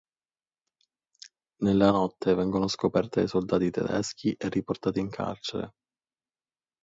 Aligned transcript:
Nella 1.57 1.91
notte 1.91 2.33
vengono 2.33 2.67
scoperti 2.67 3.19
dai 3.19 3.27
soldati 3.27 3.69
tedeschi 3.69 4.33
e 4.33 4.49
riportati 4.49 4.97
in 4.99 5.11
carcere. 5.11 5.73